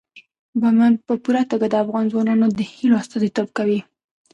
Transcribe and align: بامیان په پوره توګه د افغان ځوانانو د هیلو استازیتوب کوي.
بامیان 0.59 0.93
په 1.07 1.13
پوره 1.23 1.43
توګه 1.51 1.67
د 1.69 1.75
افغان 1.83 2.05
ځوانانو 2.11 2.45
د 2.57 2.59
هیلو 2.73 2.95
استازیتوب 3.01 3.47
کوي. 3.57 3.79